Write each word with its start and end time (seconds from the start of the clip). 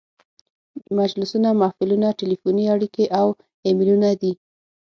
مجلسونه، 0.99 1.49
محفلونه، 1.61 2.09
تلیفوني 2.21 2.65
اړیکې 2.75 3.03
او 3.19 3.27
ایمیلونه 3.65 4.09
دي. 4.21 4.33